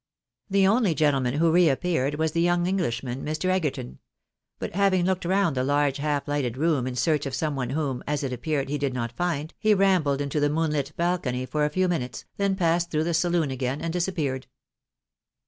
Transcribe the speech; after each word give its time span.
The 0.49 0.65
only 0.65 0.95
gentleman 0.95 1.35
who 1.35 1.51
reappeared 1.51 2.15
was 2.15 2.31
the 2.31 2.41
young 2.41 2.65
EngHshman, 2.65 3.21
Mr. 3.21 3.49
Egerton; 3.51 3.99
but 4.57 4.73
having 4.73 5.05
looked 5.05 5.25
round 5.25 5.55
the 5.55 5.63
large 5.63 5.97
half 5.97 6.27
lighted 6.27 6.57
room 6.57 6.87
in 6.87 6.95
search 6.95 7.27
of 7.27 7.35
some 7.35 7.55
one 7.55 7.69
whom, 7.69 8.01
as 8.07 8.23
it 8.23 8.33
appeared, 8.33 8.67
he 8.67 8.79
did 8.79 8.95
not 8.95 9.11
find, 9.11 9.53
he 9.59 9.75
rambled 9.75 10.19
into 10.19 10.39
the 10.39 10.49
moonlit 10.49 10.91
balcony 10.97 11.45
for 11.45 11.65
a 11.65 11.69
few 11.69 11.87
minutes, 11.87 12.25
then 12.37 12.55
passed 12.55 12.89
through 12.89 13.03
the 13.03 13.13
saloon 13.13 13.51
again, 13.51 13.79
and 13.79 13.93
disappeared. 13.93 14.47